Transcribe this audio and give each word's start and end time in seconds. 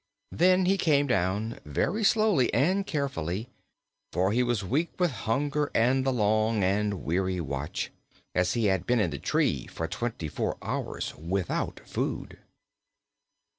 Then 0.31 0.65
he 0.65 0.79
came 0.79 1.05
down, 1.05 1.59
very 1.63 2.03
slowly 2.03 2.51
and 2.55 2.87
carefully, 2.87 3.49
for 4.11 4.31
he 4.31 4.41
was 4.41 4.63
weak 4.63 4.89
from 4.97 5.09
hunger 5.09 5.69
and 5.75 6.03
the 6.03 6.11
long 6.11 6.63
and 6.63 7.03
weary 7.03 7.39
watch, 7.39 7.91
as 8.33 8.53
he 8.53 8.65
had 8.65 8.87
been 8.87 8.99
in 8.99 9.11
the 9.11 9.19
tree 9.19 9.67
for 9.67 9.87
twenty 9.87 10.27
four 10.27 10.57
hours 10.63 11.13
without 11.17 11.81
food. 11.85 12.39